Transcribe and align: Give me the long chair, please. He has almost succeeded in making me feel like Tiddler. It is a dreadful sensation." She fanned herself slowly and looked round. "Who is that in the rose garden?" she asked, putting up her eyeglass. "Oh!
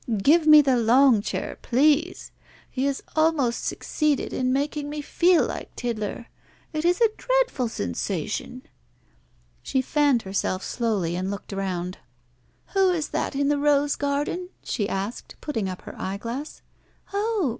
Give 0.17 0.47
me 0.47 0.63
the 0.63 0.77
long 0.77 1.21
chair, 1.21 1.59
please. 1.61 2.31
He 2.71 2.85
has 2.85 3.03
almost 3.15 3.63
succeeded 3.63 4.33
in 4.33 4.51
making 4.51 4.89
me 4.89 4.99
feel 5.03 5.45
like 5.45 5.75
Tiddler. 5.75 6.25
It 6.73 6.85
is 6.85 6.99
a 7.01 7.09
dreadful 7.17 7.67
sensation." 7.69 8.63
She 9.61 9.79
fanned 9.83 10.23
herself 10.23 10.63
slowly 10.63 11.15
and 11.15 11.29
looked 11.29 11.51
round. 11.51 11.99
"Who 12.73 12.89
is 12.89 13.09
that 13.09 13.35
in 13.35 13.49
the 13.49 13.59
rose 13.59 13.95
garden?" 13.95 14.49
she 14.63 14.89
asked, 14.89 15.35
putting 15.39 15.69
up 15.69 15.83
her 15.83 15.93
eyeglass. 16.01 16.63
"Oh! 17.13 17.49